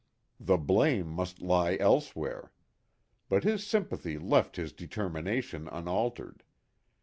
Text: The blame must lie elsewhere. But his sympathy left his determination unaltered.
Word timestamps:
The 0.39 0.57
blame 0.57 1.07
must 1.07 1.43
lie 1.43 1.77
elsewhere. 1.79 2.51
But 3.29 3.43
his 3.43 3.63
sympathy 3.63 4.17
left 4.17 4.55
his 4.55 4.73
determination 4.73 5.67
unaltered. 5.67 6.41